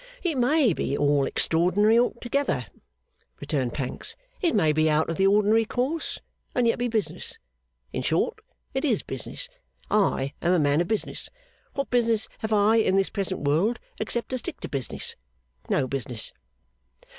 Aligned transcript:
'It 0.23 0.35
may 0.35 0.73
be 0.73 0.97
all 0.97 1.27
extraordinary 1.27 1.99
together,' 2.21 2.65
returned 3.39 3.75
Pancks. 3.75 4.15
'It 4.41 4.55
may 4.55 4.73
be 4.73 4.89
out 4.89 5.11
of 5.11 5.17
the 5.17 5.27
ordinary 5.27 5.63
course, 5.63 6.17
and 6.55 6.65
yet 6.65 6.79
be 6.79 6.87
business. 6.87 7.37
In 7.93 8.01
short, 8.01 8.39
it 8.73 8.83
is 8.83 9.03
business. 9.03 9.47
I 9.91 10.33
am 10.41 10.53
a 10.53 10.57
man 10.57 10.81
of 10.81 10.87
business. 10.87 11.29
What 11.75 11.91
business 11.91 12.27
have 12.39 12.51
I 12.51 12.77
in 12.77 12.95
this 12.95 13.11
present 13.11 13.41
world, 13.41 13.77
except 13.99 14.29
to 14.29 14.39
stick 14.39 14.59
to 14.61 14.67
business? 14.69 15.15
No 15.69 15.85
business. 15.87 16.31